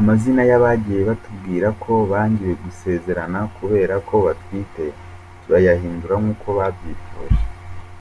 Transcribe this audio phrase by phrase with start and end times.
[0.00, 4.84] Amazina y’abagiye batubwira ko bangiwe gusezerana kubera ko batwite
[5.42, 7.42] turayahindura nkuko babyifuje.